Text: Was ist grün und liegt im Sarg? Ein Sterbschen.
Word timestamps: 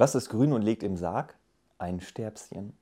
Was 0.00 0.14
ist 0.14 0.30
grün 0.30 0.54
und 0.54 0.62
liegt 0.62 0.82
im 0.82 0.96
Sarg? 0.96 1.36
Ein 1.76 2.00
Sterbschen. 2.00 2.72